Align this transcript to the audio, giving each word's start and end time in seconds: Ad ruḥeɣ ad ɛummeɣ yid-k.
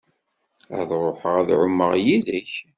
Ad 0.79 0.89
ruḥeɣ 1.01 1.35
ad 1.41 1.49
ɛummeɣ 1.61 1.91
yid-k. 2.05 2.51